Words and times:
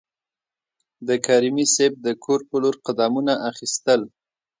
د 1.07 1.09
کریمي 1.25 1.65
صیب 1.75 1.93
د 2.05 2.07
کور 2.23 2.39
په 2.49 2.55
لور 2.63 2.75
قدمونه 2.85 3.33
اخیستل. 3.49 4.01